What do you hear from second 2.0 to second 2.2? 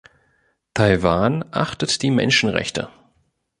die